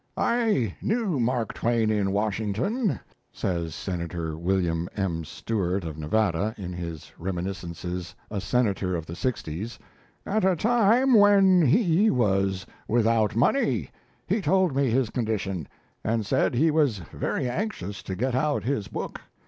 [0.17, 2.99] "I knew Mark Twain in Washington,"
[3.31, 5.23] says Senator William M.
[5.23, 9.77] Stewart of Nevada, in his reminiscences 'A Senator of the Sixties',
[10.25, 13.91] "at a time when he was without money.
[14.25, 15.67] He told me his condition,
[16.03, 19.21] and said he was very anxious to get out his book.